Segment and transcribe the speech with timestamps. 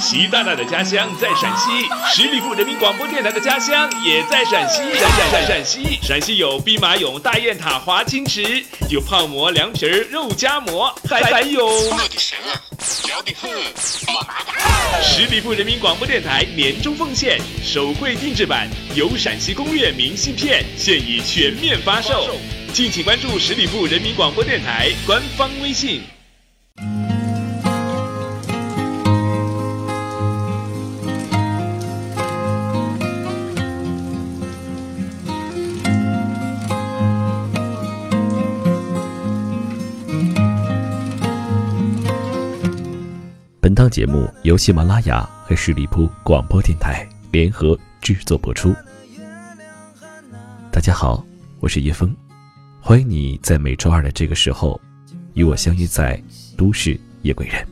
[0.00, 4.82] 习大大的家乡在陕西，十里铺人民广播电台的家乡也在陕西。
[4.98, 11.68] 陕陕陕陕西，陕西有兵马俑、大雁塔、华清池，有泡馍、凉皮儿、肉夹馍，还还有。
[15.02, 22.36] 十里铺人民广播电台年终奉献手绘定制版《有陕西攻略》明信片，现已全面发售，
[22.72, 26.02] 敬请关注十里铺人民广播电台官方微信。
[43.82, 48.72] 档节目由喜马拉雅和十里铺广播电台联合制作播出。
[50.70, 51.26] 大家好，
[51.58, 52.14] 我是叶枫，
[52.80, 54.80] 欢迎你在每周二的这个时候
[55.34, 56.22] 与我相遇在
[56.56, 57.66] 都市夜归人。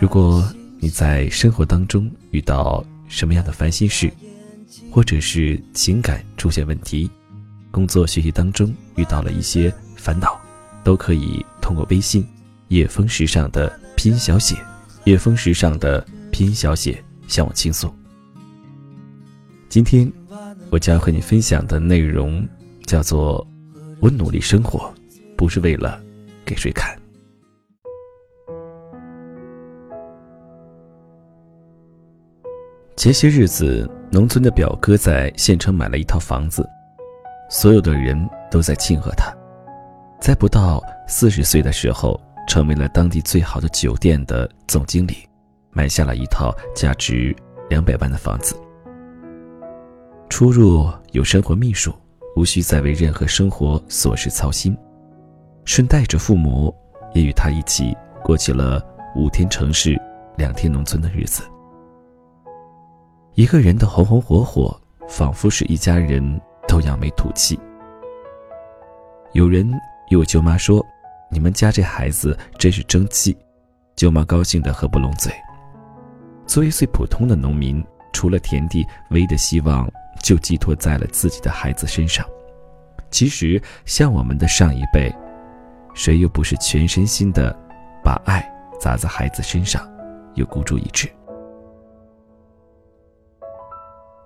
[0.00, 0.42] 如果
[0.78, 4.10] 你在生活当中遇到什么样的烦心事，
[4.90, 7.10] 或者是情感出现问题，
[7.70, 10.40] 工作学习当中遇到了一些烦恼，
[10.82, 12.26] 都可以通过微信。
[12.68, 14.56] 夜风时尚的拼小写，
[15.04, 17.92] 夜风时尚的拼小写向我倾诉。
[19.68, 20.10] 今天
[20.70, 22.46] 我将和你分享的内容
[22.86, 23.46] 叫做
[24.00, 24.92] “我努力生活，
[25.36, 26.00] 不是为了
[26.44, 26.96] 给谁看”。
[32.96, 36.66] 前些日子，农村的表哥在县城买了一套房子，
[37.50, 38.16] 所有的人
[38.50, 39.30] 都在庆贺他。
[40.20, 42.18] 在不到四十岁的时候。
[42.46, 45.28] 成为了当地最好的酒店的总经理，
[45.70, 47.34] 买下了一套价值
[47.68, 48.56] 两百万的房子。
[50.28, 51.92] 出入有生活秘书，
[52.36, 54.76] 无需再为任何生活琐事操心，
[55.64, 56.74] 顺带着父母
[57.14, 58.84] 也与他一起过起了
[59.16, 60.00] 五天城市、
[60.36, 61.42] 两天农村的日子。
[63.34, 67.58] 一个人的红红火火，仿佛是一家人都扬眉吐气。
[69.32, 69.68] 有人
[70.10, 70.84] 与我舅妈说。
[71.34, 73.36] 你们家这孩子真是争气，
[73.96, 75.32] 舅妈高兴得合不拢嘴。
[76.46, 79.90] 作为最普通的农民，除了田地，唯一的希望
[80.22, 82.24] 就寄托在了自己的孩子身上。
[83.10, 85.12] 其实，像我们的上一辈，
[85.92, 87.52] 谁又不是全身心的
[88.04, 88.48] 把爱
[88.80, 89.84] 砸在孩子身上，
[90.34, 91.10] 又孤注一掷？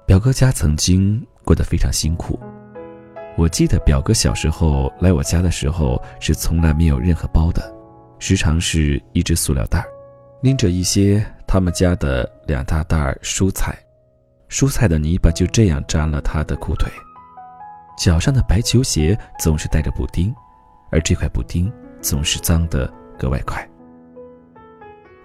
[0.05, 2.39] 表哥家曾经过得非常辛苦。
[3.39, 7.73] 我记得表哥小时候来我家的时候是从来没有任何包的，
[8.19, 9.87] 时常是一只塑料袋，
[10.43, 13.79] 拎着一些他们家的两大袋蔬菜，
[14.49, 16.91] 蔬菜的泥巴就这样沾了他的裤腿，
[17.97, 20.35] 脚上的白球鞋总是带着补丁，
[20.91, 21.73] 而这块补丁
[22.03, 23.65] 总是脏得格外快。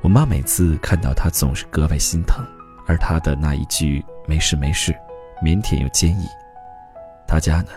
[0.03, 2.45] 我妈每次看到他总是格外心疼，
[2.85, 4.95] 而他的那一句“没事没事”，
[5.41, 6.28] 腼腆又坚毅。
[7.28, 7.69] 他家呢？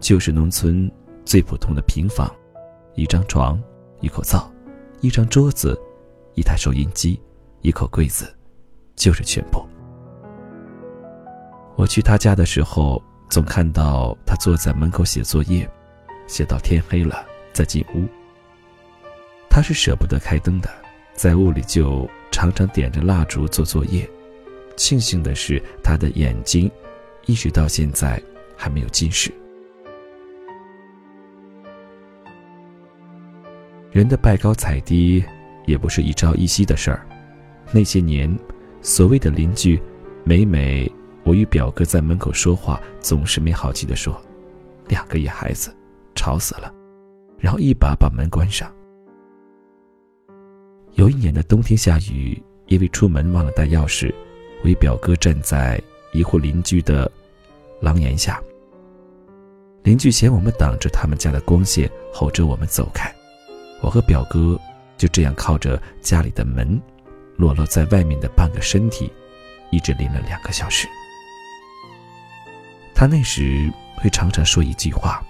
[0.00, 0.90] 就是农村
[1.24, 2.34] 最普通的平房，
[2.94, 3.60] 一张床，
[4.00, 4.50] 一口灶，
[5.00, 5.78] 一张桌子，
[6.34, 7.20] 一台收音机，
[7.62, 8.34] 一口柜子，
[8.94, 9.64] 就是全部。
[11.76, 15.68] 我去他家的时候，总看到他坐在门口写作业，
[16.26, 18.06] 写到天黑了再进屋。
[19.50, 20.70] 他是舍不得开灯的，
[21.14, 24.08] 在屋里就常常点着蜡烛做作业。
[24.76, 26.70] 庆幸的是，他的眼睛
[27.24, 28.22] 一直到现在
[28.56, 29.32] 还没有近视。
[33.96, 35.24] 人的拜高踩低，
[35.64, 37.08] 也不是一朝一夕的事儿。
[37.72, 38.30] 那些年，
[38.82, 39.80] 所谓的邻居，
[40.22, 40.92] 每每
[41.24, 44.20] 我与表哥在门口说话，总是没好气地说
[44.86, 45.74] ：“两个野孩子，
[46.14, 46.70] 吵死了。”
[47.40, 48.70] 然后一把把门关上。
[50.92, 54.12] 有一年的冬天下雨，因为出门忘了带钥匙，
[54.62, 55.80] 我与表哥站在
[56.12, 57.10] 一户邻居的
[57.80, 58.38] 廊檐下。
[59.84, 63.10] 邻居嫌我们挡着他们家的光线，吼着我们走开。
[63.86, 64.60] 我和表哥
[64.98, 66.82] 就这样靠着家里的门，
[67.36, 69.12] 裸露在外面的半个身体，
[69.70, 70.88] 一直淋了两个小时。
[72.92, 75.24] 他那时会常常说一句话：“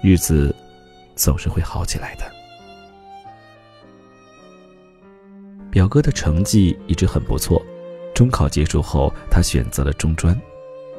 [0.00, 0.54] 日子
[1.16, 2.32] 总是会好起来的。”
[5.68, 7.60] 表哥的成绩一直很不错，
[8.14, 10.40] 中考结束后，他选择了中专。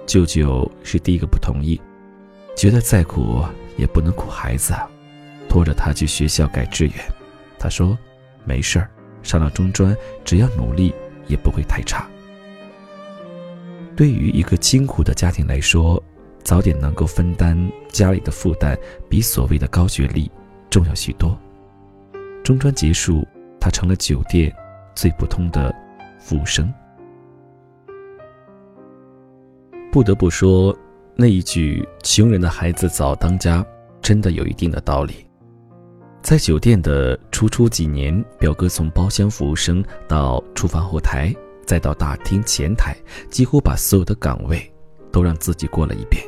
[0.05, 1.79] 舅舅是第一个不同意，
[2.57, 3.41] 觉得再苦
[3.77, 4.85] 也不能苦孩子啊。
[5.49, 6.95] 拖着他去学校改志愿，
[7.57, 7.97] 他说
[8.45, 8.89] ：“没事儿，
[9.23, 9.93] 上了中专，
[10.23, 10.93] 只要努力
[11.27, 12.07] 也不会太差。”
[13.97, 16.01] 对于一个清苦的家庭来说，
[16.41, 17.57] 早点能够分担
[17.89, 18.77] 家里的负担，
[19.09, 20.31] 比所谓的高学历
[20.69, 21.37] 重要许多。
[22.43, 23.27] 中专结束，
[23.59, 24.55] 他成了酒店
[24.95, 25.73] 最普通的
[26.19, 26.73] 服务生。
[29.91, 30.73] 不得不说，
[31.15, 33.65] 那一句“穷人的孩子早当家”
[34.01, 35.28] 真的有一定的道理。
[36.21, 41.33] 在酒店的初初几年，表哥从包厢服务生到厨房后台，
[41.65, 42.95] 再到大厅前台，
[43.29, 44.61] 几乎把所有的岗位
[45.11, 46.23] 都让自己过了一遍。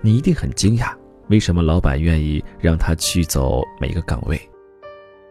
[0.00, 0.92] 你一定很惊讶，
[1.28, 4.40] 为什么老板愿意让他去走每个岗位？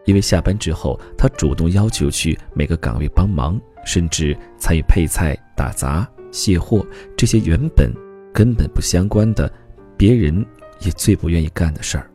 [0.06, 6.08] 因为下班之后，他主动要求去每个岗位帮忙，甚至参与配菜、打杂。
[6.30, 6.84] 卸货
[7.16, 7.92] 这些原本
[8.32, 9.52] 根本不相关的，
[9.96, 10.44] 别人
[10.80, 12.10] 也最不愿意干的事儿。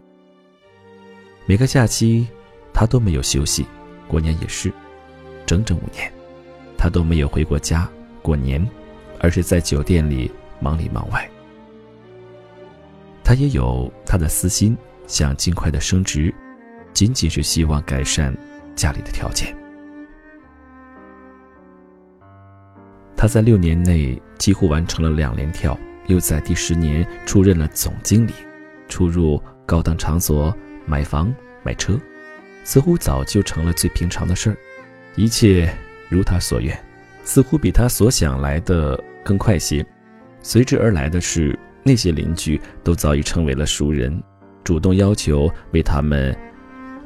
[1.50, 2.28] 每个假期，
[2.72, 3.66] 他都没有休息，
[4.08, 4.72] 过年也是，
[5.48, 6.08] 整整五年，
[6.78, 7.90] 他都没有回过家
[8.22, 8.64] 过年，
[9.20, 11.28] 而是在酒店里忙里忙外。
[13.24, 16.32] 他也有他的私心，想尽快的升职，
[16.94, 18.32] 仅仅是希望改善
[18.76, 19.52] 家里的条件。
[23.18, 25.76] 他在六年内几乎完成了两连跳，
[26.06, 28.34] 又在第十年出任了总经理，
[28.88, 30.56] 出入高档场所、
[30.90, 31.32] 买房
[31.62, 32.00] 买车，
[32.64, 34.58] 似乎早就成了最平常的事儿，
[35.16, 35.72] 一切
[36.10, 36.76] 如他所愿，
[37.24, 39.86] 似乎比他所想来的更快些。
[40.42, 44.22] 随之而来的是，那些邻居都早已成为了熟人，
[44.64, 46.36] 主动要求为他们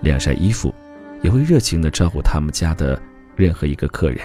[0.01, 0.73] 晾晒衣服，
[1.21, 3.01] 也会热情地招呼他们家的
[3.35, 4.19] 任何一个客人。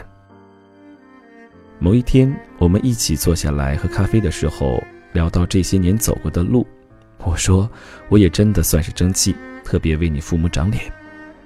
[1.80, 4.80] 某一天，我们一起坐下来喝咖啡的时候，
[5.14, 6.64] 聊到这些年走过的路，
[7.24, 7.70] 我说
[8.08, 9.34] ：“我也真的算是争气，
[9.64, 10.82] 特别为你父母长脸。”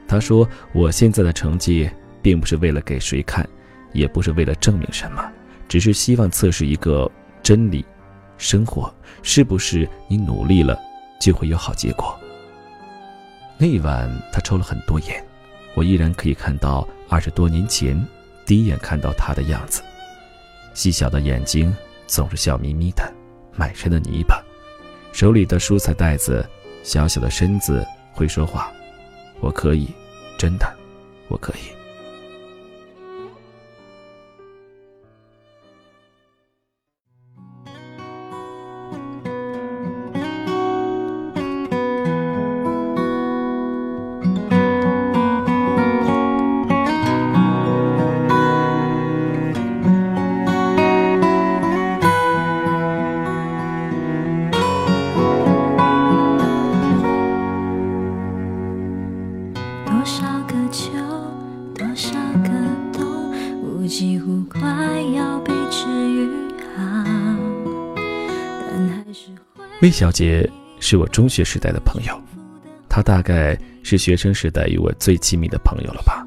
[0.07, 1.91] 他说：“我现在的成绩，
[2.21, 3.49] 并不是为了给谁看，
[3.93, 5.27] 也不是为了证明什么，
[5.69, 7.11] 只是希望测试一个
[7.43, 7.85] 真理：
[8.37, 8.93] 生活
[9.23, 10.79] 是不是你努力了，
[11.21, 12.19] 就会有好结果。”
[13.59, 15.25] 那一晚，他抽了很多烟，
[15.75, 17.99] 我依然可以看到二十多年前
[18.45, 19.83] 第一眼看到他的样子。
[20.75, 21.75] 细小的眼睛
[22.07, 23.11] 总是笑眯眯的，
[23.55, 24.43] 满身的泥巴，
[25.13, 26.45] 手里的蔬菜袋子，
[26.83, 28.73] 小小的身子会说话，
[29.41, 29.89] 我可以，
[30.39, 30.67] 真的，
[31.29, 31.82] 我可以。
[69.81, 70.51] 魏小姐
[70.81, 72.21] 是我中学时代的朋友，
[72.89, 76.27] 她大概是学生时代与我最亲密的朋友了吧。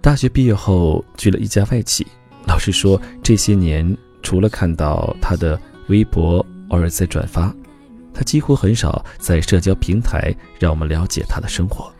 [0.00, 2.04] 大学毕业后去了一家外企，
[2.48, 7.54] 老实说，这些年除了看到她的微博偶尔在转发，
[8.12, 11.92] 她几乎很少在社交平台让我们了解她的生活。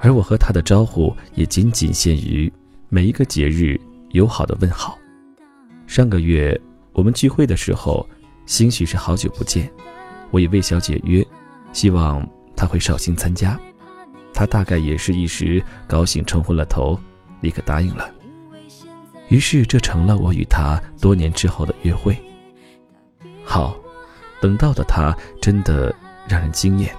[0.00, 2.52] 而我和她的招呼也仅仅限于
[2.88, 3.80] 每一个节日
[4.10, 4.98] 友好的问好。
[5.86, 6.58] 上个月
[6.92, 8.04] 我们聚会的时候。
[8.46, 9.70] 兴许是好久不见，
[10.32, 11.24] 我与魏小姐约，
[11.72, 13.56] 希望她会绍兴参加。
[14.34, 16.98] 她大概也是一时高兴冲昏了头，
[17.40, 18.10] 立刻答应了。
[19.28, 22.16] 于是这成了我与她多年之后的约会。
[23.44, 23.76] 好，
[24.40, 25.94] 等到的她真的
[26.26, 26.92] 让人惊艳。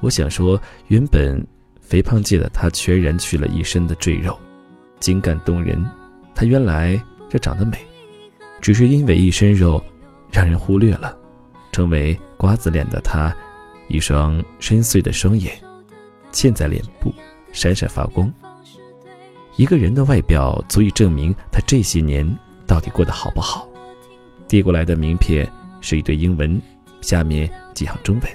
[0.00, 1.46] 我想说，原本
[1.88, 4.38] 肥胖界的她全然去了一身的赘肉，
[5.00, 5.82] 精干动人。
[6.34, 7.78] 她原来这长得美，
[8.60, 9.82] 只是因为一身肉。
[10.30, 11.16] 让人忽略了，
[11.72, 13.34] 成为瓜子脸的他，
[13.88, 15.58] 一双深邃的双眼，
[16.30, 17.10] 嵌在脸部，
[17.50, 18.30] 闪闪发光。
[19.56, 22.30] 一个人的外表足以证明他这些年
[22.66, 23.66] 到底过得好不好。
[24.46, 26.60] 递过来的名片是一堆英文，
[27.00, 28.30] 下面几行中文。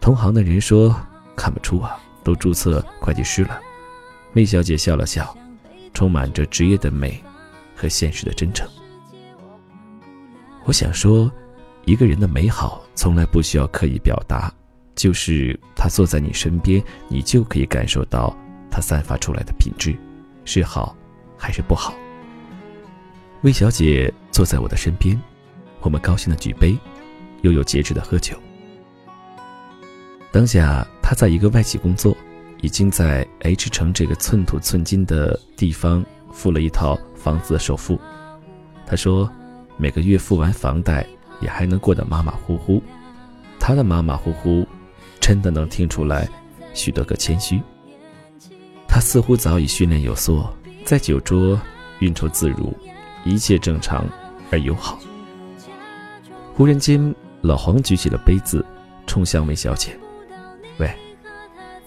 [0.00, 0.94] 同行的人说
[1.34, 3.60] 看不出啊，都注册会计师了。
[4.34, 5.36] 魏小姐笑了笑，
[5.92, 7.22] 充满着职业的美
[7.76, 8.68] 和现实的真诚。
[10.64, 11.30] 我想说，
[11.84, 14.52] 一个人的美好从来不需要刻意表达，
[14.94, 18.36] 就是他坐在你身边，你就可以感受到
[18.70, 19.96] 他散发出来的品质，
[20.44, 20.96] 是好
[21.36, 21.92] 还是不好。
[23.42, 25.20] 魏小姐坐在我的身边，
[25.80, 26.78] 我们高兴的举杯，
[27.40, 28.38] 又有节制的喝酒。
[30.32, 32.16] 当下他在一个外企工作，
[32.60, 38.00] 已经在 H 城这个寸土寸金的地方付了一套房子的首付。
[38.86, 39.30] 他说。
[39.78, 41.04] 每个月付完房贷，
[41.40, 42.80] 也还能过得马马虎虎。
[43.58, 44.64] 他的马马虎虎，
[45.18, 46.28] 真的能听出来
[46.74, 47.60] 许多个谦虚。
[48.86, 50.44] 他似乎早已训练有素，
[50.84, 51.58] 在酒桌
[52.00, 52.72] 运筹自如，
[53.24, 54.04] 一切正常
[54.52, 55.00] 而友好。
[56.54, 58.64] 忽然间，老黄举起了杯子，
[59.06, 59.98] 冲向魏小姐：“，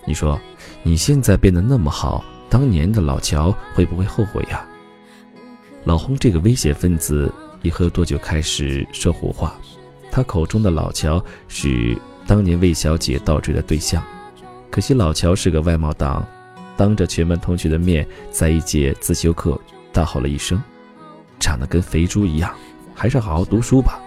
[0.05, 0.39] 你说
[0.83, 4.65] 你现在变得那么好，当年的老乔会不会后悔呀？”
[5.83, 7.31] 老洪这个危险分子
[7.61, 9.55] 一喝多就开始说胡话，
[10.11, 14.03] 他口中的老乔是当年魏小姐倒追的对象，
[14.71, 16.25] 可惜老乔是个外貌党，
[16.75, 19.59] 当着全班同学的面，在一节自修课
[19.93, 20.61] 大吼了一声
[21.39, 22.53] ：“长得跟肥猪一样，
[22.95, 23.99] 还是好好读书吧。”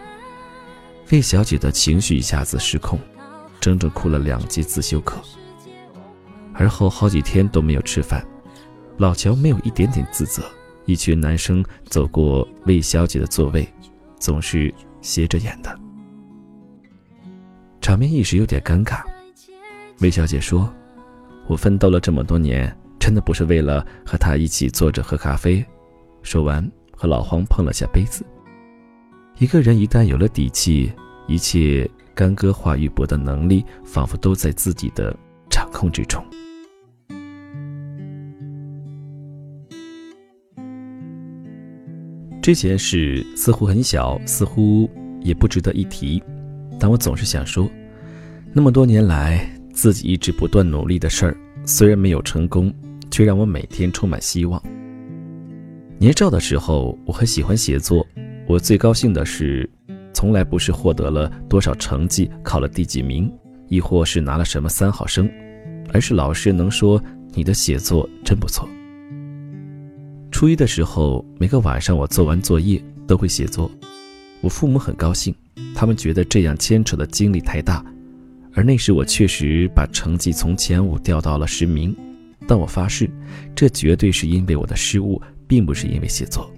[1.11, 2.99] 魏小姐的情绪一下子失控，
[3.61, 5.17] 整整哭了两节自修课，
[6.59, 8.23] 而后好几天都没有吃饭。
[8.99, 10.43] 老乔没有一点点自责。
[10.85, 13.69] 一群男生走过魏小姐的座位，
[14.19, 15.79] 总是斜着眼的，
[17.81, 19.03] 场面一时有点尴尬。
[20.01, 20.73] 魏小姐说
[21.47, 25.63] ：“我奋斗了这么多年，真的不是为了和他一起坐着喝咖啡。”
[26.25, 28.25] 说完，和老黄碰了下杯子。
[29.37, 30.91] 一个人一旦有了底气，
[31.27, 35.15] 一切干戈化玉帛的能力，仿佛都在自己的
[35.51, 36.25] 掌控之中。
[42.49, 44.89] 这件事似乎很小，似乎
[45.21, 46.23] 也不值得一提，
[46.81, 47.69] 但我总是想说，
[48.55, 51.37] 那么多年来自己一直不断努力的事儿，
[51.67, 52.73] 虽然没有成功，
[53.11, 54.59] 却让我每天充满希望。
[55.99, 58.07] 年少的时候，我很喜欢写作，
[58.47, 59.69] 我最高兴的是，
[60.15, 63.31] 从来不是获得了多少成绩，考了第几名，
[63.69, 65.31] 亦或是拿了什么三好生，
[65.93, 66.99] 而是老师能说
[67.35, 68.67] 你的写作真不错。
[70.39, 73.69] 初一的时候，每个晚上我做完作业都会写作，
[74.41, 75.35] 我父母很高兴，
[75.75, 77.85] 他们觉得这样牵扯的精力太大，
[78.55, 81.93] 而那时我确实把成绩从前五掉到了十名，
[82.47, 83.11] 但我发誓，
[83.53, 86.49] 这绝对是因为我的失误，并不是因为写作。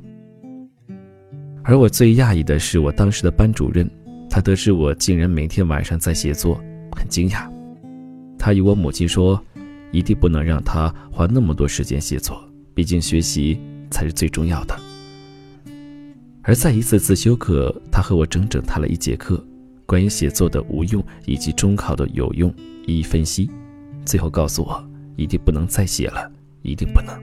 [1.64, 3.90] 而我最讶异的是，我当时的班主任，
[4.28, 6.60] 他得知我竟然每天晚上在写作，
[6.94, 7.50] 很惊讶，
[8.38, 9.42] 他与我母亲说，
[9.90, 12.38] 一定不能让他花那么多时间写作，
[12.74, 13.58] 毕竟学习。
[13.90, 14.80] 才是最重要的。
[16.42, 19.44] 而在一次自修课，他和我整整谈了一节课，
[19.84, 22.54] 关于写作的无用以及中考的有用，
[22.86, 23.50] 一一分析。
[24.06, 26.30] 最后告诉我，一定不能再写了，
[26.62, 27.20] 一定不能。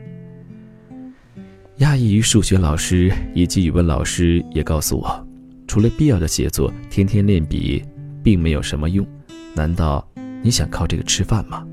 [1.79, 5.27] 讶异于数学老师以及语文老师也告诉我，
[5.67, 7.81] 除了必要的写作，天天练笔
[8.21, 9.07] 并没有什么用。
[9.55, 10.05] 难道
[10.43, 11.65] 你想靠这个吃饭吗？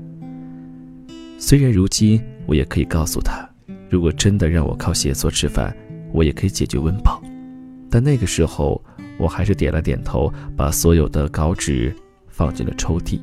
[1.37, 3.45] 虽然如今我也可以告诉他。
[3.89, 5.75] 如果真的让我靠写作吃饭，
[6.11, 7.21] 我也可以解决温饱。
[7.89, 8.83] 但那个时候，
[9.17, 11.95] 我还是点了点头，把所有的稿纸
[12.27, 13.19] 放进了抽屉。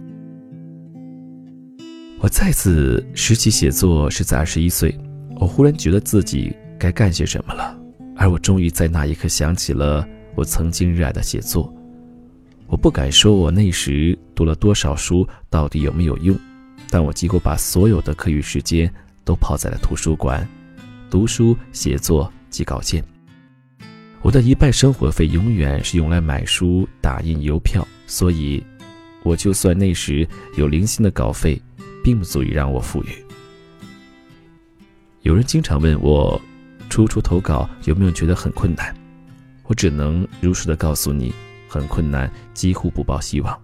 [2.21, 4.97] 我再次拾起写作是在二十一岁，
[5.41, 7.79] 我忽然觉得自己该干些什么了。
[8.17, 11.75] 而我终于在那一刻想起了我曾经热爱的写作。
[12.69, 16.39] 我不敢说我那时读了多少书，到底有没有用，
[16.89, 18.91] 但我几乎把所有的课余时间。
[19.25, 20.47] 都泡在了图书馆，
[21.11, 23.05] 读书、写作及稿件。
[24.21, 28.65] 我的一半生活费永远是用来买书、打印邮票，所以，
[29.25, 30.27] 我就算那时
[30.57, 31.61] 有零星的稿费，
[32.05, 33.09] 并不足以让我富裕。
[35.23, 36.41] 有人经常问我，
[36.89, 38.95] 初初投稿有没有觉得很困难？
[39.65, 41.33] 我只能如实的告诉你，
[41.69, 43.61] 很困难，几乎不抱希望。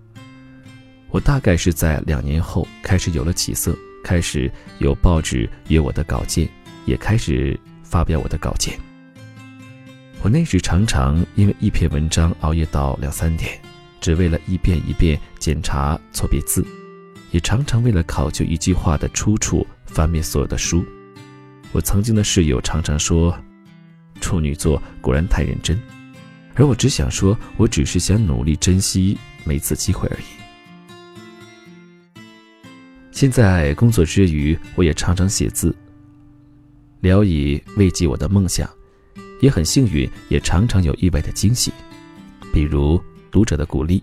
[1.11, 3.77] 我大概是在两年后开始有了起色。
[4.03, 6.49] 开始有报纸约我的稿件，
[6.87, 8.79] 也开始发表我的稿件。
[10.23, 13.61] 我那时常常因为一篇文章熬夜到两三点，
[14.01, 16.63] 只为了一遍一遍检查错别字；
[17.31, 20.85] 也常常为了考究一句话的出处，翻遍所有的书。
[21.73, 23.39] 我曾经的室友常常说
[24.21, 25.81] ：“处女座果然太认真。”
[26.57, 30.38] 而我只想说，我只是想努力珍惜每次机会而已。
[33.19, 35.75] 现在工作之余，我也常常写字，
[37.01, 38.71] 聊以慰藉我的梦想。
[39.41, 41.73] 也很幸运，也常常有意外的惊喜，
[42.53, 44.01] 比如读者的鼓励。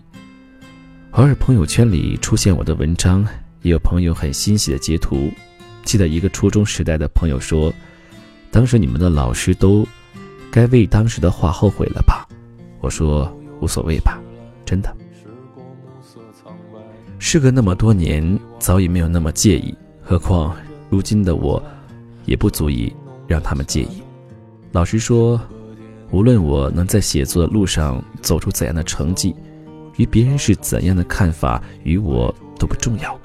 [1.12, 3.26] 偶尔朋友圈里出现我的文章，
[3.62, 5.32] 也有朋友很欣喜的截图。
[5.82, 7.72] 记得一个初中时代的朋友说
[8.52, 9.88] ：“当时你们的老师都
[10.50, 12.28] 该为当时的话后悔了吧？”
[12.82, 14.20] 我说：“无所谓吧，
[14.66, 14.94] 真的。”
[17.28, 19.74] 事隔那么多年，早已没有那么介意。
[20.00, 20.54] 何况
[20.88, 21.60] 如今的我，
[22.24, 22.94] 也不足以
[23.26, 24.00] 让他们介意。
[24.70, 25.40] 老实说，
[26.12, 29.34] 无论我能在写作的路上走出怎样的成绩，
[29.96, 33.18] 与别人是怎样的看法，与我都不重要。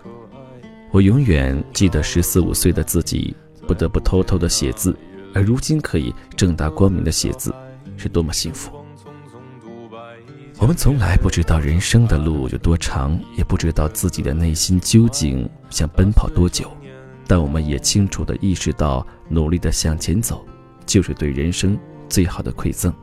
[0.90, 3.36] 我永远记得十四五岁的自己
[3.68, 4.98] 不得不偷偷的写字，
[5.32, 7.54] 而如今可以正大光明的写字，
[7.98, 8.81] 是多么幸福。
[10.62, 16.72] 我们从来不知道人生的路有多长，也不知道自己的内心究竟想奔跑多久，
[17.26, 20.46] 但我们也清楚地意识到，努力地向前走，
[20.86, 21.76] 就是对人生
[22.08, 22.94] 最好的馈赠。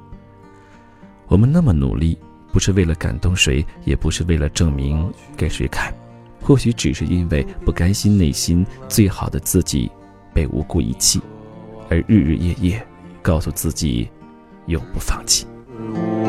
[1.27, 2.17] 我们那么努力，
[2.53, 5.93] 不是为了感动谁，也不是为了证明给谁看，
[6.41, 9.91] 或许只是因为不甘心内心最好的自己
[10.33, 11.21] 被无故遗弃，
[11.91, 12.87] 而日日夜夜
[13.21, 14.09] 告诉自己，
[14.67, 15.45] 永不放弃。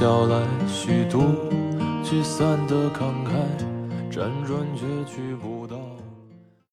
[0.00, 1.20] 笑来虚度，
[2.02, 3.34] 聚散的慷慨，
[4.10, 5.59] 辗转却去不。